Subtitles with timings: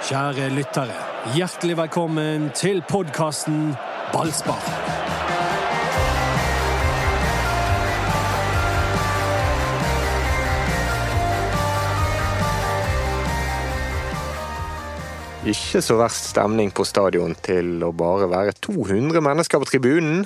[0.00, 0.94] Kjære lyttere,
[1.36, 3.74] hjertelig velkommen til podkasten
[4.14, 4.62] Ballspar.
[15.44, 20.24] Ikke så verst stemning på stadion til å bare være 200 mennesker på tribunen.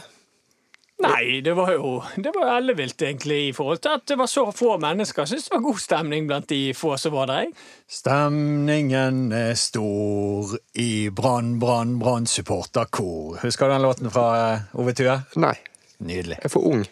[1.05, 4.47] Nei, det var jo det var ellevilt, egentlig, i forhold til at det var så
[4.55, 5.23] få mennesker.
[5.25, 7.45] Jeg syns det var god stemning blant de få som var der.
[7.45, 7.53] jeg.
[8.01, 13.39] Stemningen er stor i Brann, Brann, Brann-supporterkor.
[13.43, 15.19] Husker du den låten fra eh, Ove Tue?
[15.37, 15.55] Nei,
[15.99, 16.39] Nydelig.
[16.41, 16.85] jeg er for ung.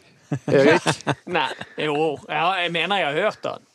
[0.49, 0.87] Erik,
[1.37, 1.51] Nei,
[1.85, 3.69] jo, ja, jeg mener jeg har hørt den.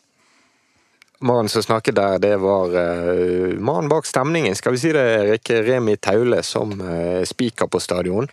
[1.20, 5.50] mannen som snakket der, det var uh, mannen bak stemningen, skal vi si det, Erik.
[5.66, 8.30] Remi Taule som uh, spiker på stadion.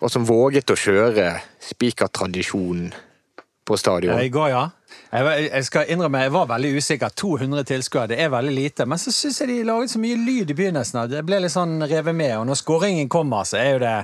[0.00, 2.92] Og som våget å kjøre spikertradisjonen
[3.68, 4.18] på stadion.
[4.18, 4.62] I går, ja.
[5.12, 7.12] Jeg, skal innrømme, jeg var veldig usikker.
[7.22, 8.86] 200 tilskuere, det er veldig lite.
[8.88, 11.02] Men så syns jeg de laget så mye lyd i begynnelsen.
[11.12, 12.32] Jeg ble litt sånn revet med.
[12.40, 13.94] Og når skåringen kommer, så er jo det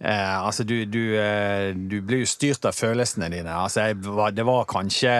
[0.00, 3.52] eh, Altså, du, du, eh, du blir jo styrt av følelsene dine.
[3.66, 5.12] Altså, var- det var kanskje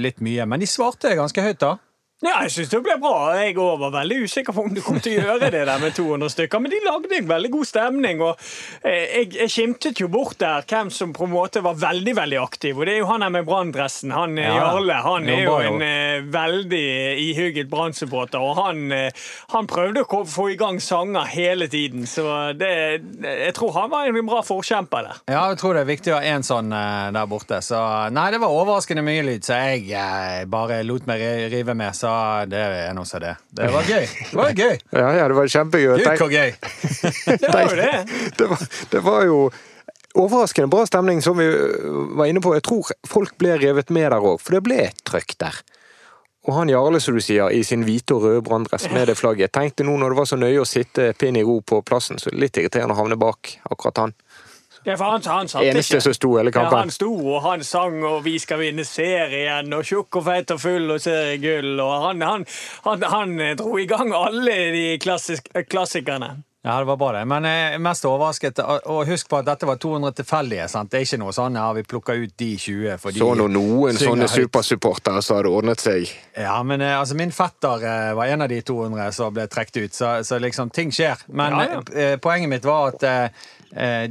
[0.00, 1.74] litt mye, men de svarte ganske høyt, da.
[2.20, 3.32] Ja, jeg syns det ble bra.
[3.40, 6.28] Jeg var veldig usikker på om du kom til å gjøre det der med 200
[6.34, 8.20] stykker, men de lagde en veldig god stemning.
[8.20, 8.42] og
[8.84, 12.40] eh, Jeg, jeg skimtet jo bort der hvem som på en måte var veldig veldig
[12.42, 12.76] aktiv.
[12.76, 14.12] Og det er jo han her med branndressen.
[14.12, 14.98] Han eh, Ja, Jarle.
[15.06, 16.82] Han er jo en eh, veldig
[17.24, 18.92] ihugget brannsupporter, og han,
[19.54, 22.04] han prøvde å få i gang sanger hele tiden.
[22.04, 22.26] Så
[22.60, 22.70] det,
[23.24, 25.22] jeg tror han var en bra forkjemper der.
[25.32, 27.62] Ja, jeg tror det er viktig å ha en sånn der borte.
[27.64, 27.80] Så
[28.12, 31.24] nei, det var overraskende mye lyd, så jeg bare lot meg
[31.56, 31.96] rive med.
[31.96, 32.09] Så
[32.50, 33.34] det er noe som det.
[33.56, 34.06] Det var gøy.
[34.06, 34.78] Det var gøy.
[35.00, 35.96] Ja, ja, det var kjempegøy.
[35.98, 36.54] Gud, hvor gøy.
[37.40, 37.92] Det var jo det.
[38.38, 39.40] det, var, det var jo
[40.18, 42.54] overraskende bra stemning, som vi øh, var inne på.
[42.56, 45.60] Jeg tror folk ble revet med der òg, for det ble et trøkk der.
[46.48, 49.52] Og han Jarle, som du sier, i sin hvite og røde branndress med det flagget.
[49.52, 52.32] Tenkte nå når det var så nøye å sitte pinn i ro på plassen, så
[52.32, 54.14] litt irriterende å havne bak akkurat han.
[54.84, 56.04] Ja, for han, han satt Eneste ikke.
[56.08, 59.84] som sto hele Ja, han sto og han sang og 'Vi skal vinne serien' og
[59.84, 61.80] 'Tjukk og feit og full og seriegull'.
[61.80, 62.46] Og han, han,
[62.84, 66.42] han, han eh, dro i gang alle de klassisk, eh, klassikerne.
[66.62, 67.24] Ja, det var bra, det.
[67.24, 68.58] Men jeg er mest overrasket.
[68.84, 70.66] Og husk på at dette var 200 tilfeldige.
[70.68, 70.90] sant?
[70.92, 73.96] Det er ikke noe sånn ja, vi plukker ut de 20 fordi Så nå noen
[73.96, 76.10] sånne supersupportere så hadde ordnet seg.
[76.36, 79.76] Ja, men eh, altså, min fetter eh, var en av de 200 som ble trukket
[79.86, 81.24] ut, så, så liksom, ting skjer.
[81.32, 81.80] Men Ja, ja.
[81.96, 83.48] eh, poenget mitt var at eh, eh,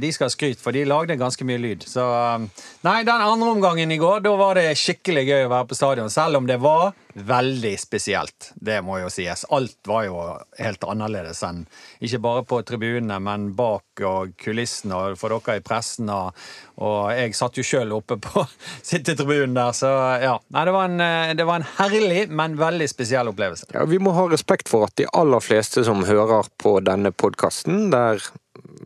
[0.00, 1.84] de skal ha skryt, for de lagde ganske mye lyd.
[1.88, 5.68] Så eh, Nei, den andre omgangen i går, da var det skikkelig gøy å være
[5.68, 8.52] på stadion, selv om det var veldig spesielt.
[8.54, 9.44] Det må jo sies.
[9.52, 10.16] Alt var jo
[10.60, 11.64] helt annerledes enn
[12.00, 16.08] ikke bare på tribunene, men bak og kulissene og for dere i pressen.
[16.14, 16.36] Og,
[16.80, 18.46] og jeg satt jo sjøl oppe på
[18.90, 19.92] sittetribunen der, så
[20.22, 20.36] ja.
[20.54, 23.68] Nei, det var, en, eh, det var en herlig, men veldig spesiell opplevelse.
[23.74, 27.90] Ja, Vi må ha respekt for at de aller fleste som hører på denne podkasten,
[27.92, 28.22] der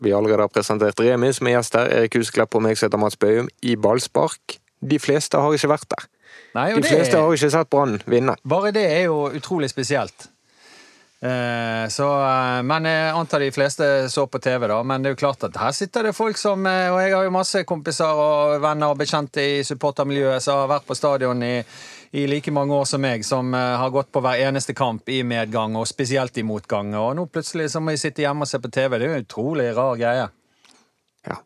[0.04, 3.19] vi allerede presentert Remi som er gjest her, Erik Husklepp og meg som heter Mats
[3.20, 6.06] Bøhum, i ballspark, de fleste har ikke vært der.
[6.54, 8.37] Nei, De fleste fleste har ikke sett Brann vinne.
[8.47, 10.28] Bare det er jo utrolig spesielt.
[11.25, 14.83] Eh, så, eh, men jeg antar de fleste så på TV, da.
[14.85, 17.25] Men det er jo klart at her sitter det folk som eh, Og jeg har
[17.25, 21.55] jo masse kompiser og venner og bekjente i supportermiljøet som har vært på stadion i,
[22.21, 25.79] i like mange år som meg, som har gått på hver eneste kamp i medgang,
[25.81, 26.93] og spesielt i motgang.
[27.01, 28.99] Og nå plutselig så må de sitte hjemme og se på TV.
[28.99, 30.29] Det er jo en utrolig rar greie.
[31.25, 31.39] Ja.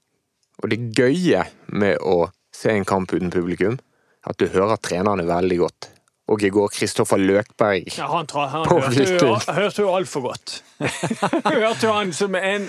[0.59, 3.79] Og det gøye med å se en kamp uten publikum,
[4.27, 5.93] at du hører trenerne veldig godt.
[6.29, 7.89] Og i går Kristoffer Løkberg.
[7.97, 9.57] Ja, han, tar, han På hørte jo, Viking.
[9.57, 10.59] hørte jo altfor godt.
[11.49, 12.69] hørte jo han som en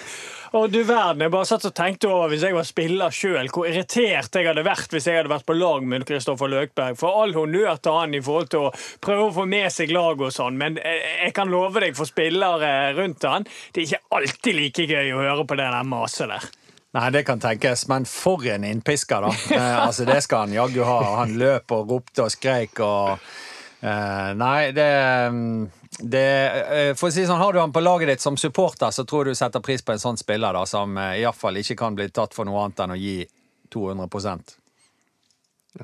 [0.58, 3.68] og du verden, Jeg bare satt og tenkte over hvis jeg var spiller sjøl, hvor
[3.70, 6.98] irritert jeg hadde vært hvis jeg hadde vært på lag med Kristoffer Løkberg.
[6.98, 8.72] For all honnør til han i forhold til å
[9.04, 12.10] prøve å få med seg laget og sånn, men jeg, jeg kan love deg for
[12.10, 13.46] spillere rundt han,
[13.76, 16.50] det er ikke alltid like gøy å høre på det der maset der.
[16.98, 19.30] Nei, det kan tenkes, men for en innpisker, da.
[19.54, 20.98] Eh, altså, det skal han jaggu ha.
[21.20, 23.22] Han løp og ropte og skreik og
[23.82, 24.88] eh, Nei, det,
[26.00, 29.06] det uh, For å si sånn, har du han på laget ditt som supporter, så
[29.08, 32.10] tror du setter pris på en sånn spiller, da, som uh, iallfall ikke kan bli
[32.14, 33.18] tatt for noe annet enn å gi
[33.74, 34.56] 200%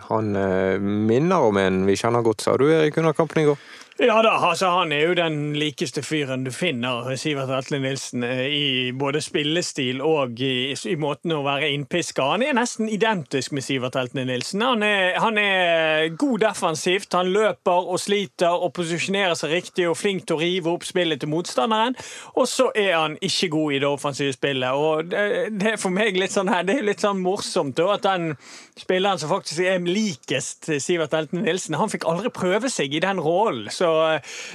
[0.09, 3.59] Han uh, minner om en vi kjenner godt, sa du Erik under kampen i går.
[3.97, 8.41] Ja da, altså han er jo den likeste fyren du finner, Sivert Atle Nilsen, eh,
[8.51, 12.25] i både spillestil og i, i måten å være innpiska.
[12.33, 14.65] Han er nesten identisk med Sivert Atle Nilsen.
[14.67, 19.95] Han er, han er god defensivt, han løper og sliter og posisjonerer seg riktig og
[19.95, 21.95] flink til å rive opp spillet til motstanderen.
[22.35, 24.75] Og så er han ikke god i det offensive spillet.
[24.75, 25.23] Og det,
[25.55, 28.33] det er for meg litt sånn her, det er litt sånn morsomt at den
[28.75, 33.23] spilleren som faktisk er likest Sivert Elten Nilsen, han fikk aldri prøve seg i den
[33.23, 33.71] rollen.
[33.71, 33.84] Så,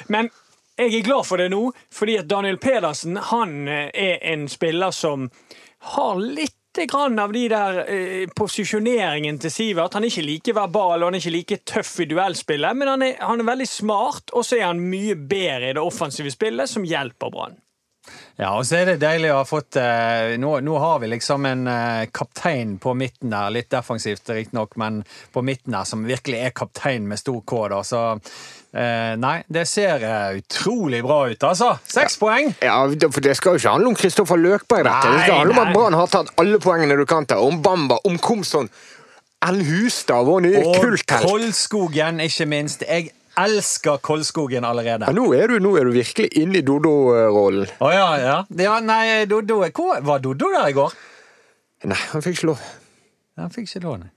[0.09, 0.31] men
[0.81, 4.95] jeg er glad for det nå, fordi at Daniel Pedersen han eh, er en spiller
[4.97, 5.29] som
[5.95, 6.57] har litt
[6.89, 9.95] grann av de der eh, posisjoneringen til Sivert.
[9.95, 13.05] Han er ikke like verbal og han er ikke like tøff i duellspillet, men han
[13.05, 16.71] er, han er veldig smart, og så er han mye bedre i det offensive spillet,
[16.71, 17.59] som hjelper Brann.
[18.41, 21.45] Ja, og så er det deilig å ha fått eh, nå, nå har vi liksom
[21.49, 25.03] en eh, kaptein på midten der, litt defensivt riktignok, men
[25.35, 27.83] på midten der som virkelig er kaptein med stor K, da.
[27.85, 28.01] Så
[28.73, 31.75] eh, nei, det ser eh, utrolig bra ut, altså.
[31.85, 32.55] Seks poeng!
[32.65, 32.79] Ja,
[33.11, 34.89] for Det skal jo ikke handle om Kristoffer Løkberg.
[34.89, 35.13] dette.
[35.19, 37.39] Det skal handle om at Brann har tatt alle poengene du kan ta.
[37.45, 38.73] Om Bamba, om Komson.
[39.45, 41.25] Ellen Hustad, vår nye Og kulthelt.
[41.25, 42.83] Koldskogen, ikke minst.
[42.89, 45.07] Jeg elsker Koldskogen allerede.
[45.09, 47.71] Ja, nå, er du, nå er du virkelig inne i Dodo-rollen.
[47.81, 48.37] Å ja, ja.
[48.59, 48.79] ja.
[48.85, 50.97] Nei, Doddo Hvor Var Dodo der i går?
[51.91, 52.65] Nei, han fikk ikke lov.
[53.41, 54.11] Han fikk ikke låne.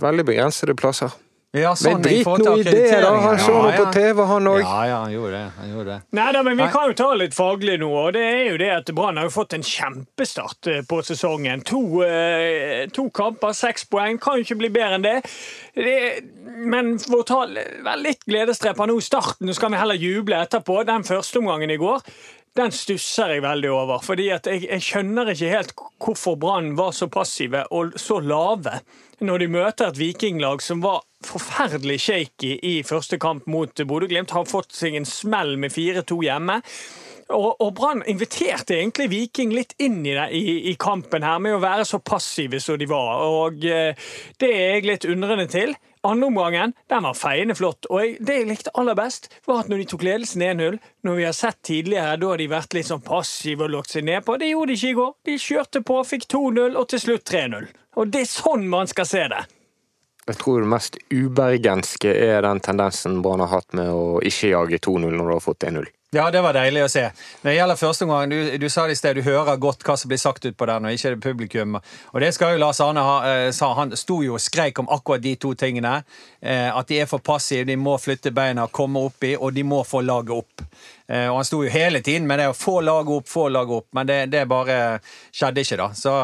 [0.00, 1.12] Veldig begrensede plasser.
[1.52, 3.08] Ja, Men sånn, men drit nå i det, da.
[3.20, 3.88] Han så noe på.
[3.92, 4.62] TV, han òg.
[4.62, 5.48] Ja, ja, han gjorde det.
[5.58, 5.96] Han gjorde det.
[6.16, 6.68] Nei da, men vi Nei.
[6.72, 9.34] kan jo ta litt faglig nå, og det er jo det at Brann har jo
[9.34, 11.60] fått en kjempestart eh, på sesongen.
[11.68, 14.16] To, eh, to kamper, seks poeng.
[14.22, 15.18] Kan jo ikke bli bedre enn det.
[15.76, 15.98] det
[16.72, 20.80] men for å ta vel litt gledestreper nå, starten, så skal vi heller juble etterpå.
[20.88, 22.00] Den første omgangen i går.
[22.52, 24.02] Den stusser jeg veldig over.
[24.04, 25.70] fordi jeg, jeg skjønner ikke helt
[26.02, 28.82] hvorfor Brann var så passive og så lave
[29.24, 34.34] når de møter et vikinglag som var forferdelig shaky i første kamp mot Bodø-Glimt.
[34.36, 36.58] Har fått seg en smell med 4-2 hjemme.
[37.32, 41.56] Og, og Brann inviterte egentlig Viking litt inn i, det, i, i kampen her med
[41.56, 43.24] å være så passive som de var.
[43.24, 43.96] Og eh,
[44.42, 45.72] det er jeg litt undrende til.
[46.02, 47.86] Andreomgangen den var feiende flott.
[47.86, 51.18] Og jeg, det jeg likte aller best, var at når de tok ledelsen 1-0, når
[51.18, 54.36] vi har sett tidligere, da har de vært litt sånn passive og lagt seg nedpå.
[54.42, 55.14] Det gjorde de ikke i går.
[55.30, 57.70] De kjørte på, fikk 2-0 og til slutt 3-0.
[58.02, 59.42] Og det er sånn man skal se det.
[60.26, 64.78] Jeg tror det mest ubergenske er den tendensen Brann har hatt med å ikke jage
[64.82, 65.86] 2-0 når du har fått 1-0.
[66.14, 67.06] Ja, det var deilig å se.
[67.40, 69.94] Når det gjelder første gang, du, du sa det i sted, du hører godt hva
[69.96, 71.78] som blir sagt utpå der når ikke det er publikum.
[72.12, 73.70] Og det skal jo Lars Arne ha, eh, sa.
[73.78, 75.94] Han sto jo og skreik om akkurat de to tingene.
[76.44, 79.80] Eh, at de er for passive, de må flytte beina, komme oppi, og de må
[79.88, 80.66] få laget opp.
[81.08, 83.80] Eh, og han sto jo hele tiden med det å få laget opp, få laget
[83.80, 84.78] opp, men det, det bare
[85.32, 85.90] skjedde ikke, da.
[85.96, 86.16] Så,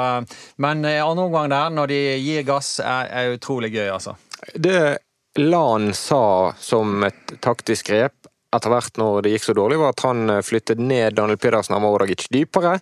[0.60, 4.18] men andre omgang der, når de gir gass, er, er utrolig gøy, altså.
[4.52, 4.98] Det
[5.38, 10.04] Lan sa som et taktisk grep etter hvert når det gikk så dårlig, var at
[10.06, 12.78] han eh, flyttet ned Daniel Pedersen og Mordagic dypere,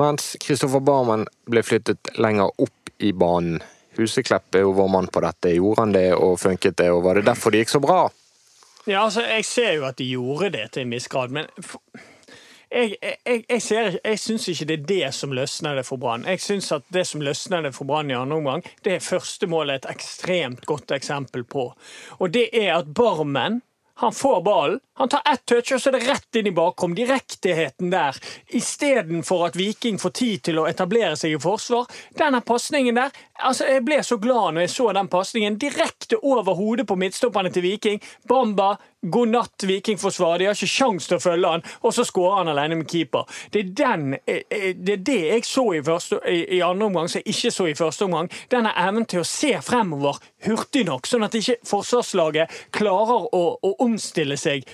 [0.00, 3.62] mens Kristoffer Barmen ble flyttet lenger opp i banen.
[3.96, 5.54] Huseklepp er jo vår mann på dette.
[5.56, 8.02] Gjorde han det og funket det, og var det derfor det gikk så bra?
[8.86, 11.48] Ja, altså, Jeg ser jo at de gjorde det til en viss grad, men
[12.70, 16.26] jeg, jeg, jeg, ser jeg syns ikke det er det som løsner det for Brann.
[16.28, 19.48] Jeg syns at det som løsner det for Brann i andre omgang, det er første
[19.50, 21.70] målet et ekstremt godt eksempel på.
[22.18, 23.62] Og det er at Barmen
[24.02, 26.94] han får ballen, han tar ett touch, og så er det rett inn i bakrom.
[26.96, 28.16] Direkteheten der.
[28.48, 31.84] Istedenfor at Viking får tid til å etablere seg i forsvar.
[32.16, 35.58] Denne pasningen der altså Jeg ble så glad når jeg så den pasningen.
[35.60, 38.00] Direkte over hodet på midtstopperne til Viking.
[38.28, 38.70] Bamba,
[39.12, 40.38] god natt, Vikingforsvar.
[40.38, 43.28] De har ikke sjans til å følge han, og så skårer han alene med keeper.
[43.52, 47.12] Det er, den, eh, eh, det, er det jeg så i, første, i andre omgang,
[47.12, 48.32] som jeg ikke så i første omgang.
[48.52, 53.76] Denne evnen til å se fremover hurtig nok, sånn at ikke forsvarslaget klarer å, å
[53.84, 54.64] omstille seg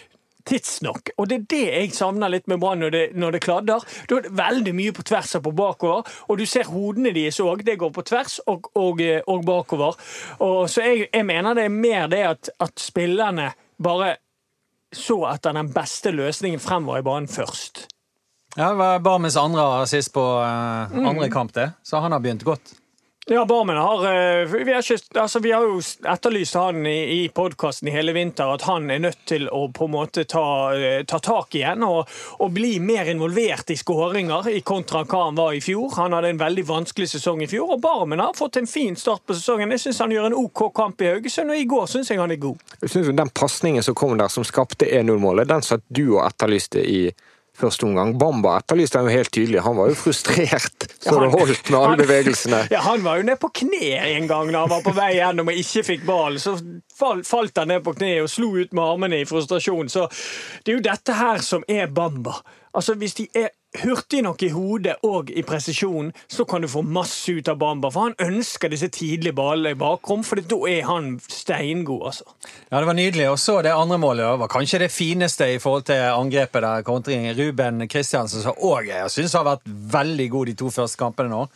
[0.48, 1.10] tidsnok.
[1.18, 3.84] Og det er det jeg savner litt med Brann når, det- når det kladder.
[4.08, 7.40] Da er det veldig mye på tvers og på bakover, og du ser hodene deres
[7.40, 7.64] òg.
[7.64, 9.96] Det går på tvers og, og, eh, og bakover.
[10.40, 14.16] Og, så jeg, jeg mener det er mer det at, at spillerne bare
[14.92, 17.86] så etter den beste løsningen fremover i banen først.
[18.56, 21.70] Ja, det var Barmens andre assist på uh, andre kamp, det.
[21.82, 22.74] Så han har begynt godt.
[23.26, 25.76] Ja, Barmen har eh, vi, ikke, altså, vi har jo
[26.10, 29.86] etterlyst han i, i podkasten i hele vinter, at han er nødt til å på
[29.86, 30.42] en måte ta,
[30.74, 32.10] eh, ta tak igjen og,
[32.42, 35.94] og bli mer involvert i skåringer, i kontra hva han var i fjor.
[36.00, 39.22] Han hadde en veldig vanskelig sesong i fjor, og Barmen har fått en fin start
[39.22, 39.70] på sesongen.
[39.76, 42.34] Jeg syns han gjør en OK kamp i Haugesund, og i går syns jeg han
[42.34, 42.74] er god.
[42.82, 46.82] Jeg synes Den pasningen som kom der, som skapte 1-0-målet, den satt du og etterlyste
[46.82, 47.04] i
[47.62, 48.12] første omgang.
[48.20, 49.62] Bamba etterlyste han jo helt tydelig.
[49.64, 52.60] Han var jo frustrert så det holdt med alle bevegelsene.
[52.74, 55.50] Ja, Han var jo ned på kne en gang da han var på vei gjennom
[55.50, 56.42] og ikke fikk ballen.
[56.42, 56.56] Så
[56.98, 59.90] falt han ned på kne og slo ut med armene i frustrasjon.
[59.92, 60.08] Så
[60.62, 62.38] det er jo dette her som er Bamba.
[62.72, 63.50] Altså Hvis de er
[63.80, 67.90] hurtige nok i hodet og i presisjon, så kan du få masse ut av Bamba.
[67.92, 72.28] For han ønsker disse tidlige ballene i bakrom, for da er han steingod, altså.
[72.68, 73.28] Ja, det var nydelig.
[73.32, 74.38] Og så det andre målet.
[74.42, 76.82] Var kanskje det fineste i forhold til angrepet der.
[76.82, 77.36] kontringen.
[77.36, 81.46] Ruben Kristiansen, som òg jeg syns har vært veldig god de to første kampene nå.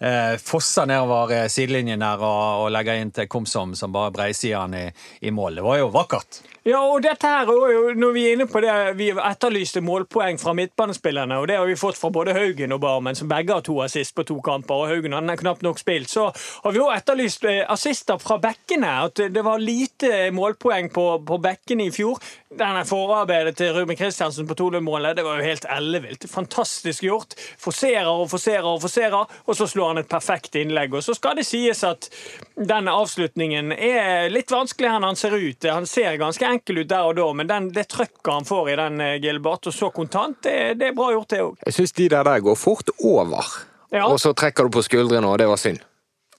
[0.00, 4.72] Eh, fosser nedover eh, sidelinjen der og legger inn til Komsom, som bare breisier han
[4.72, 4.86] i,
[5.20, 5.60] i mål.
[5.60, 6.40] Det var jo vakkert.
[6.60, 10.52] Ja, og dette her, er når vi er inne på det, vi etterlyste målpoeng fra
[10.52, 13.78] midtbanespillerne, og det har vi fått fra både Haugen og Barmen, som begge har to
[13.80, 16.12] assist på to kamper, og Haugen han er knapt nok spilt.
[16.12, 21.06] Så har vi òg etterlyst eh, assister fra bekkene, at det var lite målpoeng på,
[21.24, 22.20] på bekkene i fjor.
[22.52, 26.28] Denne forarbeidet til Ruben Kristiansen på 2-målet, det var jo helt ellevilt.
[26.28, 27.38] Fantastisk gjort.
[27.62, 30.92] Forserer og forserer og forserer, og så slår han et perfekt innlegg.
[30.92, 32.10] Og så skal det sies at
[32.58, 35.70] denne avslutningen er litt vanskelig enn han ser ut.
[35.70, 38.78] Han ser ganske enkel ut der og da, men den, det trøkket han får i
[38.80, 41.60] den eh, Gilbert, og så kontant, det, det er bra gjort, det òg.
[41.66, 43.54] Jeg syns de der der går fort over.
[43.90, 44.06] Ja.
[44.06, 45.80] Og så trekker du på skuldrene, og det var synd.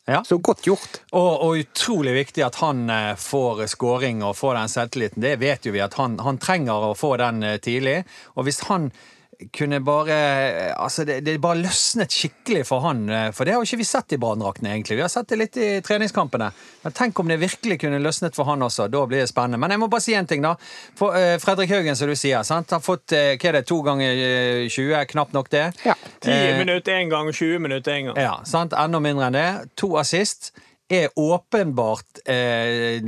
[0.10, 0.24] Ja.
[0.26, 1.02] Så godt gjort.
[1.12, 5.24] Og, og utrolig viktig at han eh, får scoring og får den selvtilliten.
[5.24, 8.02] Det vet jo vi at han, han trenger å få den eh, tidlig.
[8.36, 8.90] Og hvis han
[9.54, 10.16] kunne bare
[10.76, 13.02] Altså, det, det bare løsnet skikkelig for han.
[13.10, 14.98] eh, For det har jo ikke vi sett i Branndraktene, egentlig.
[15.00, 16.52] Vi har sett det litt i treningskampene.
[16.84, 18.88] Men tenk om det virkelig kunne løsnet for han også.
[18.92, 19.58] Da blir det spennende.
[19.62, 20.56] Men jeg må bare si en ting, da.
[21.00, 22.72] For uh, Fredrik Haugen, som du sier, sant?
[22.72, 25.66] har fått uh, hva er det, to ganger eh, 20, knapt nok det.
[25.86, 25.96] Ja.
[26.22, 28.18] 10 Eh, minutter én gang, 20 minutter én gang.
[28.22, 28.74] ja, sant?
[28.78, 29.48] Enda mindre enn det.
[29.82, 30.52] To assist.
[30.92, 33.00] Er åpenbart uh,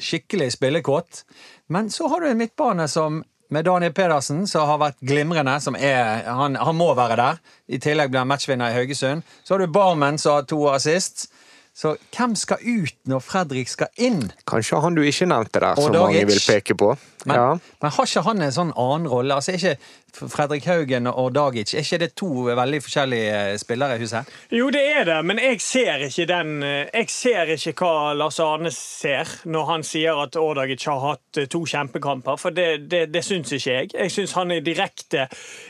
[0.00, 1.24] skikkelig spillekåt.
[1.68, 3.18] Men så har du en midtbane som
[3.50, 5.60] med Daniel Pedersen, som har vært glimrende.
[5.62, 7.40] som er, han, han må være der.
[7.68, 9.22] I tillegg blir han matchvinner i Haugesund.
[9.44, 11.28] Så har du Barmen, som har to assist.
[11.76, 14.30] Så hvem skal ut når Fredrik skal inn?
[14.48, 16.94] Kanskje han du ikke nevnte der, som mange vil peke på.
[17.26, 17.50] Men, Ja.
[17.82, 19.34] men har ikke han en sånn annen rolle?
[19.34, 19.76] Altså, ikke
[20.16, 24.30] Fredrik Haugen og Dagic er ikke det to veldig forskjellige eh, spillere i huset?
[24.54, 28.38] Jo, det er det, men jeg ser ikke den eh, Jeg ser ikke hva Lars
[28.40, 33.02] Arne ser når han sier at Årdagic har hatt eh, to kjempekamper, for det, det,
[33.12, 33.90] det syns ikke jeg.
[33.92, 35.26] Jeg syns han er direkte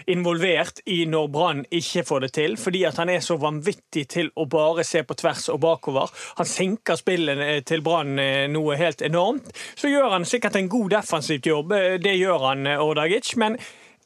[0.07, 4.31] involvert i når Brann ikke får det til, fordi at han er så vanvittig til
[4.37, 6.12] å bare se på tvers og bakover.
[6.38, 8.14] Han senker spillet eh, til Brann
[8.52, 9.50] noe helt enormt.
[9.75, 13.35] Så gjør han sikkert en god defensivt jobb, det gjør han, Årdagic.
[13.40, 13.59] Men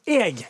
[0.09, 0.47] jeg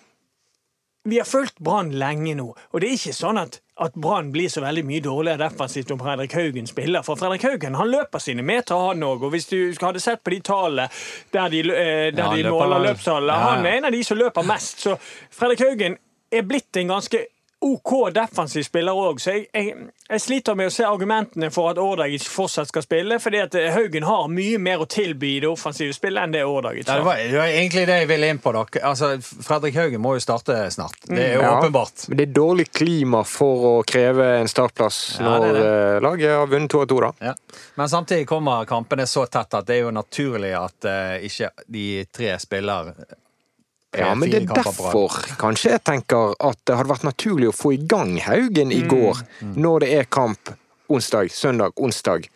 [1.04, 4.52] vi har fulgt Brann lenge nå, og det er ikke sånn at, at Brann blir
[4.54, 7.02] så veldig mye dårligere defensivt om Fredrik Haugen spiller.
[7.06, 9.26] For Fredrik Haugen han løper sine meter, han òg.
[9.26, 10.86] Og hvis du hadde sett på de tallene
[11.34, 13.56] der de, eh, der Ja, de måler løpstallene Ja, ja.
[13.56, 14.86] han er en av de som løper mest.
[14.86, 14.98] Så
[15.34, 15.98] Fredrik Haugen
[16.32, 17.26] er blitt en ganske
[17.62, 19.76] OK defensiv spiller òg, så jeg, jeg,
[20.10, 23.68] jeg sliter med å se argumentene for at Ordagic fortsatt skal spille, fordi at eh,
[23.76, 26.98] Haugen har mye mer å tilby i det offensive spillet enn det Ordagic har.
[27.04, 28.54] det, var, det var egentlig det jeg ville inn på.
[28.58, 28.82] Dere.
[28.90, 29.12] Altså,
[29.46, 30.98] Fredrik Haugen må jo starte snart.
[31.06, 31.54] Det er jo Ja.
[31.60, 32.08] åpenbart.
[32.10, 35.66] Men det er dårlig klima for å kreve en startplass Ja, det når det.
[35.70, 37.12] eh, laget har vunnet to av to, da.
[37.30, 37.36] Ja.
[37.78, 41.88] Men samtidig kommer kampene så tett at det er jo naturlig at uh, ikke de
[42.12, 42.96] tre spiller
[43.98, 47.74] Ja, men det er derfor kanskje jeg tenker at det hadde vært naturlig å få
[47.76, 49.20] i gang Haugen i går,
[49.60, 50.54] når det er kamp
[50.92, 52.30] onsdag, søndag, onsdag.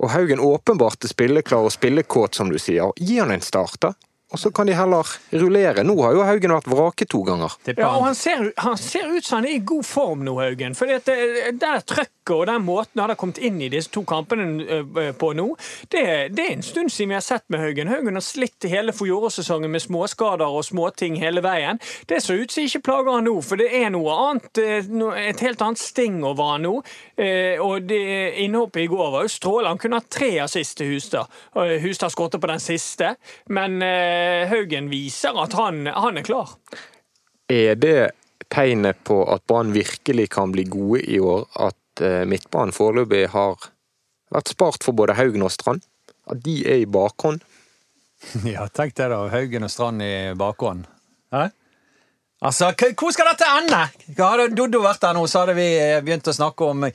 [0.00, 2.92] Og Haugen åpenbart er spilleklar og spillekåt, som du sier.
[2.96, 3.92] Gi han en start, da.
[4.30, 5.82] Og så kan de heller rullere.
[5.82, 7.56] Nå har jo Haugen vært vraket to ganger.
[7.74, 8.14] Ja, og han.
[8.14, 10.76] ser, han ser ut som han er i god form nå, Haugen.
[10.78, 14.04] For det, det der trøkket og den måten han har kommet inn i disse to
[14.06, 15.48] kampene eh, på nå,
[15.90, 16.02] det,
[16.36, 17.90] det er en stund siden vi har sett med Haugen.
[17.90, 21.80] Haugen har slitt hele fjorårssesongen med småskader og småting hele veien.
[22.06, 24.92] Det ser ut som ikke plager han nå, for det er noe annet, eh,
[25.26, 26.76] et helt annet sting over han nå.
[27.18, 27.98] Eh, Og det
[28.44, 29.74] innhoppet i går var jo strålende.
[29.74, 31.26] Han kunne hatt tre assist til Hustad.
[31.82, 33.16] Hustad skåret på den siste,
[33.50, 34.19] men eh,
[34.50, 36.56] Haugen viser at han, han er klar.
[37.50, 38.12] Er det
[38.50, 43.70] tegnet på at Brann virkelig kan bli gode i år, at eh, midtbanen foreløpig har
[44.34, 45.86] vært spart for både Haugen og Strand?
[46.30, 47.44] At de er i bakhånd?
[48.44, 49.22] Ja, tenk det, da.
[49.32, 50.84] Haugen og Strand i bakhånd.
[51.32, 51.48] Hæ?
[52.40, 53.80] Altså, hvor skal dette ende?
[54.16, 56.86] Hadde Doddo vært der nå, så hadde vi eh, begynt å snakke om.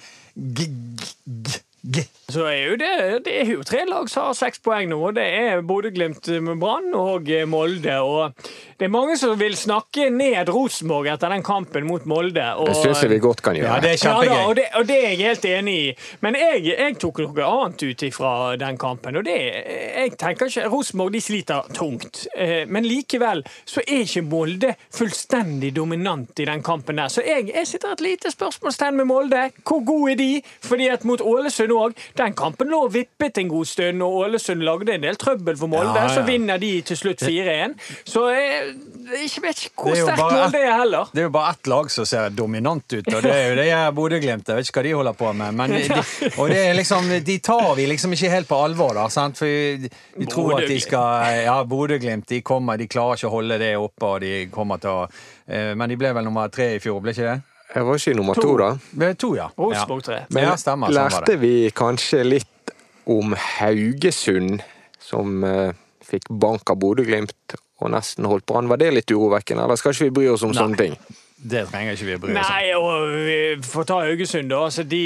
[2.36, 4.98] Så er jo det, det er jo tre lag som har seks poeng nå.
[5.08, 6.28] og Det er Bodø-Glimt
[6.60, 7.96] Brann og Molde.
[8.04, 12.44] Og det er mange som vil snakke ned Rosenborg etter den kampen mot Molde.
[12.60, 13.70] Og, Det syns jeg vi godt kan gjøre.
[13.72, 15.94] Ja, det er Ja, da, og, det, og det er jeg helt enig i.
[16.26, 19.16] Men jeg, jeg tok noe annet ut ifra den kampen.
[19.16, 22.26] Og det, jeg tenker ikke Rosenborg de sliter tungt.
[22.36, 27.08] Eh, Men likevel så er ikke Molde fullstendig dominant i den kampen der.
[27.14, 29.46] Så jeg, jeg sitter et lite spørsmålstegn med Molde.
[29.64, 30.42] Hvor gode er de?
[30.68, 31.96] Fordi at mot Ålesund òg.
[32.18, 35.96] Den kampen lå vippet en god stund, og Ålesund lagde en del trøbbel for Molde.
[35.96, 36.14] Ja, ja.
[36.18, 37.76] Så vinner de til slutt 4-1.
[38.06, 38.65] Så jeg,
[39.06, 41.10] jeg vet ikke hvor Det er sterkt mål det er heller.
[41.14, 43.66] Det er jo bare ett lag som ser dominant ut, og det er jo det
[43.76, 44.50] er Bodø-Glimt.
[44.50, 45.58] Jeg vet ikke hva de holder på med.
[45.60, 49.08] Men de, og det er liksom, de tar vi liksom ikke helt på alvor, da.
[49.14, 49.42] Sant?
[49.42, 53.36] For vi, vi tror at de skal Ja, Bodø-Glimt de kommer, de klarer ikke å
[53.38, 56.76] holde det oppe, og de kommer til å eh, Men de ble vel nummer tre
[56.78, 57.38] i fjor, ble ikke det?
[57.76, 58.70] Jeg var ikke i nummer to, da.
[58.96, 59.50] Ble to, ja.
[59.60, 60.20] Rosenborg tre.
[60.32, 62.76] Men, ja, stemmer, sånn Lærte vi kanskje litt
[63.12, 64.64] om Haugesund,
[65.02, 68.70] som eh, fikk bank av Bodø-Glimt og nesten holdt Brann.
[68.72, 70.62] Var det litt urovekkende, eller skal ikke vi bry oss om Nei.
[70.62, 71.00] sånne ting?
[71.36, 72.54] Det trenger ikke vi å bry oss om.
[72.56, 74.62] Nei, og vi får ta Haugesund, da.
[74.66, 75.02] Altså, de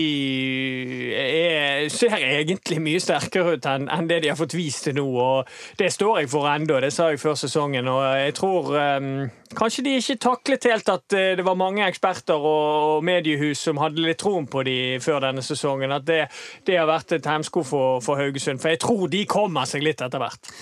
[1.17, 5.07] er, ser egentlig mye sterkere ut enn en det de har fått vist til nå.
[5.09, 5.49] og
[5.79, 7.89] Det står jeg for ennå, det sa jeg før sesongen.
[7.89, 9.09] og Jeg tror um,
[9.57, 13.81] kanskje de ikke taklet helt at eh, det var mange eksperter og, og mediehus som
[13.81, 15.97] hadde litt troen på de før denne sesongen.
[15.97, 16.27] At det,
[16.69, 18.61] det har vært et hemsko for, for Haugesund.
[18.61, 20.53] For jeg tror de kommer seg litt etter hvert.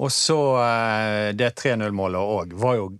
[0.00, 2.92] Og så eh, det 3-0-målet òg var jo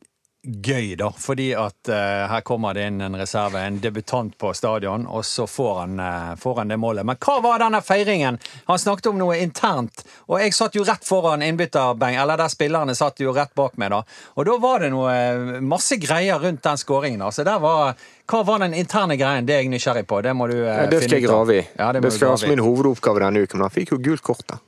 [0.43, 1.13] gøy, da.
[1.15, 5.47] Fordi at eh, her kommer det inn en reserve, en debutant på stadion, og så
[5.47, 7.07] får han, eh, får han det målet.
[7.07, 8.39] Men hva var denne feiringen?
[8.67, 12.97] Han snakket om noe internt, og jeg satt jo rett foran innbytterbeng, eller der spillerne
[12.99, 14.03] satt jo rett bak meg, da.
[14.35, 17.23] Og da var det noe masse greier rundt den skåringen.
[17.23, 17.95] Altså, der var
[18.33, 19.47] hva var den interne greien?
[19.47, 20.21] Det er jeg nysgjerrig på.
[20.27, 21.65] Det må du eh, Ja, det skal jeg grave i.
[21.79, 24.47] Ja, det det skal være min hovedoppgave denne uken, men han fikk jo gult kort.
[24.51, 24.59] da.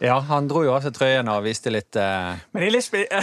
[0.00, 2.36] Ja, han dro jo av seg trøyen og viste litt uh...
[2.52, 3.16] Men Elisabeth,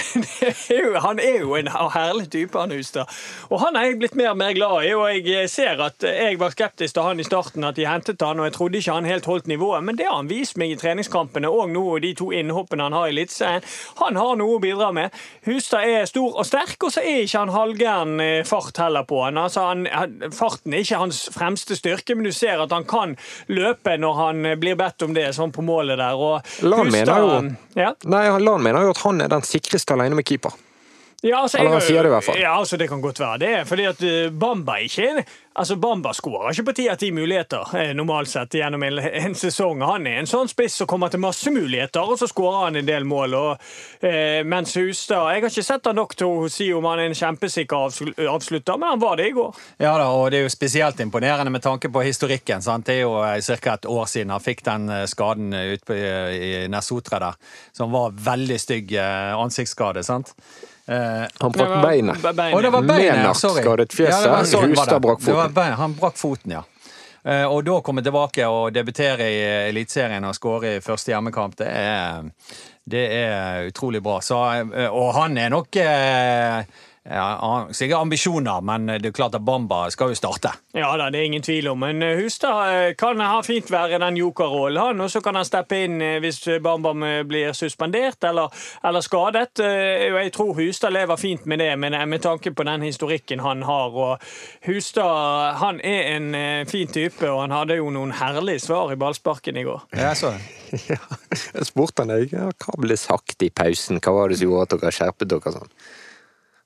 [1.06, 3.12] han er jo en herlig type, han Hustad.
[3.54, 4.96] Og han er jeg blitt mer og mer glad i.
[4.98, 8.42] Og jeg ser at jeg var skeptisk til han i starten, at de hentet han,
[8.42, 9.86] og jeg trodde ikke han helt holdt nivået.
[9.86, 13.06] Men det har han vist meg i treningskampene, og nå de to innhoppene han har
[13.06, 13.70] i Eliteserien.
[14.02, 15.14] Han har noe å bidra med.
[15.46, 19.22] Hustad er stor og sterk, og så er ikke han halvgæren eh, fart heller på
[19.28, 19.38] han.
[19.38, 19.86] Altså, han.
[20.34, 23.14] Farten er ikke hans fremste styrke, men du ser at han kan
[23.54, 26.18] løpe når han eh, blir bedt om det, sånn på målet der.
[26.18, 27.40] Og Lan mener jo
[27.76, 27.94] ja.
[28.10, 30.56] Nei, Lan mener jo at han er den sikreste alene med keeper.
[31.24, 32.40] Ja, altså, Eller han sier det i hvert fall.
[32.42, 33.52] Ja, altså, det kan godt være det.
[33.70, 37.92] Fordi at eh, Bamba ikke Altså, Bamba skårer ikke på ti av ti muligheter eh,
[37.94, 39.84] normalt sett gjennom en, en sesong.
[39.86, 42.88] Han er en sånn spiss som kommer til masse muligheter, og så skårer han en
[42.88, 43.36] del mål.
[43.38, 43.68] Og,
[44.02, 47.12] eh, mens Hustad Jeg har ikke sett han nok til å si om han er
[47.12, 49.62] en kjempesikker avsl- avslutter, men han var det i går.
[49.86, 52.66] Ja da, og det er jo spesielt imponerende med tanke på historikken.
[52.66, 52.90] Sant?
[52.90, 53.78] Det er jo ca.
[53.78, 56.02] et år siden han fikk den eh, skaden eh, ute
[56.34, 57.42] i Nesotra der,
[57.78, 60.02] som var veldig stygg eh, ansiktsskade.
[60.04, 60.34] sant?
[60.88, 62.22] Eh, Han brakk beinet.
[62.22, 62.56] Be- beinet.
[62.58, 63.62] og det var beinet, sorry.
[63.64, 65.74] skadet fjeset, Ja, sånn brakk foten.
[65.80, 66.64] Han brakk foten, ja.
[67.26, 71.68] Eh, Og da komme tilbake og debutere i Eliteserien og skåre i første hjemmekamp, det
[71.72, 72.24] er,
[72.86, 74.18] det er utrolig bra.
[74.20, 74.36] Så,
[74.76, 76.66] eh, og han er nok eh,
[77.10, 80.54] ja, sikkert ambisjoner, men det er klart at Bamba skal jo starte.
[80.72, 81.82] Ja da, det er ingen tvil om.
[81.84, 85.02] Men eh, Hustad eh, kan ha fint være den jokerrollen, han.
[85.04, 88.54] Og så kan han steppe inn eh, hvis Bambam eh, blir suspendert eller,
[88.88, 89.60] eller skadet.
[89.60, 93.92] Jeg tror Hustad lever fint med det, men med tanke på den historikken han har.
[93.92, 94.24] Og
[94.66, 96.32] Hustad han er en
[96.72, 99.90] fin type, og han hadde jo noen herlige svar i ballsparken i går.
[99.92, 100.32] Ja, så.
[100.90, 100.98] Ja.
[101.54, 104.74] Jeg spurte han ja, hva ble sagt i pausen, hva var det som gjorde at
[104.82, 105.70] dere skjerpet dere sånn?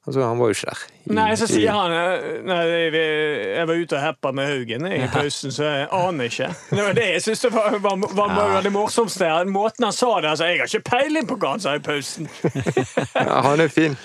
[0.08, 0.82] Altså, han var jo ikke der.
[1.04, 2.60] I- Nei, så sier han eh, Nei,
[2.96, 6.48] jeg var ute og heppa med Haugen i pausen, så jeg aner ikke.
[6.72, 9.28] Det var det jeg syns var, var, var, var det morsomste.
[9.52, 12.30] Måten han sa det altså, Jeg har ikke peiling på hva han sa i pausen.
[13.18, 13.98] Ja, han er fin.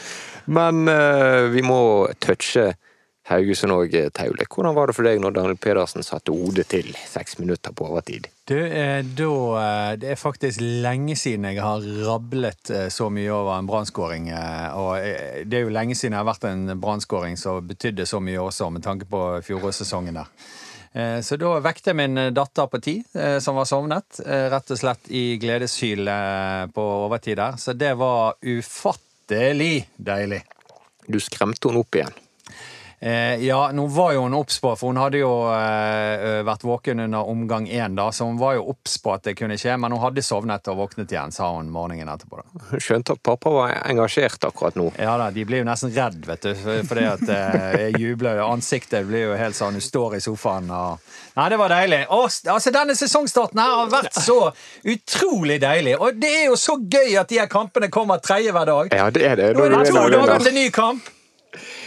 [0.50, 1.78] Men uh, vi må
[2.18, 2.72] touche
[3.30, 4.46] Haugesund òg, Taule.
[4.50, 8.26] Hvordan var det for deg når Daniel Pedersen satte hodet til seks minutter på overtid?
[8.52, 9.34] Du, eh, da,
[9.64, 14.26] eh, det er faktisk lenge siden jeg har rablet eh, så mye over en brannskåring.
[14.76, 18.42] Og det er jo lenge siden jeg har vært en brannskåring som betydde så mye
[18.42, 20.28] også, med tanke på fjorårssesongen der.
[21.24, 22.98] Så da vekte jeg min datter på ti,
[23.40, 24.20] som var sovnet,
[24.52, 27.56] rett og slett i gledeshyl eh, på overtid der.
[27.56, 30.42] Så det var ufattelig deilig.
[31.08, 32.20] Du skremte henne opp igjen.
[33.02, 37.02] Eh, ja, nå var jo hun obs på, for hun hadde jo eh, vært våken
[37.02, 39.90] under omgang én, da, så hun var jo obs på at det kunne skje, men
[39.90, 42.38] hun hadde sovnet og våknet igjen, sa hun morgenen etterpå.
[42.38, 42.78] da.
[42.78, 44.92] Skjønte at pappa var engasjert akkurat nå.
[45.02, 46.52] Ja da, de blir jo nesten redd, vet du,
[46.86, 48.44] fordi at eh, jeg jubler jo.
[48.52, 51.98] Ansiktet blir jo helt sånn, du står i sofaen og Nei, det var deilig.
[52.12, 54.36] Og, altså, denne sesongstarten her har vært så
[54.94, 58.68] utrolig deilig, og det er jo så gøy at de her kampene kommer tredje hver
[58.68, 58.94] dag.
[58.94, 59.50] Ja, det er det.
[59.56, 61.10] Nå er det to er dager til ny kamp!